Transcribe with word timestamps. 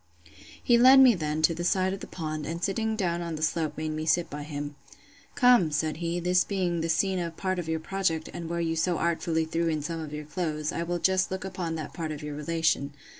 He 0.63 0.79
led 0.79 0.99
me, 0.99 1.13
then, 1.13 1.43
to 1.43 1.53
the 1.53 1.63
side 1.63 1.93
of 1.93 1.99
the 1.99 2.07
pond; 2.07 2.47
and 2.47 2.63
sitting 2.63 2.95
down 2.95 3.21
on 3.21 3.35
the 3.35 3.43
slope, 3.43 3.77
made 3.77 3.91
me 3.91 4.07
sit 4.07 4.31
by 4.31 4.41
him. 4.41 4.75
Come, 5.35 5.69
said 5.69 5.97
he, 5.97 6.19
this 6.19 6.43
being 6.43 6.81
the 6.81 6.89
scene 6.89 7.19
of 7.19 7.37
part 7.37 7.59
of 7.59 7.69
your 7.69 7.79
project, 7.79 8.27
and 8.33 8.49
where 8.49 8.59
you 8.59 8.75
so 8.75 8.97
artfully 8.97 9.45
threw 9.45 9.67
in 9.67 9.83
some 9.83 9.99
of 9.99 10.11
your 10.11 10.25
clothes, 10.25 10.71
I 10.71 10.81
will 10.81 10.97
just 10.97 11.29
look 11.29 11.45
upon 11.45 11.75
that 11.75 11.93
part 11.93 12.11
of 12.11 12.23
your 12.23 12.33
relation. 12.33 12.95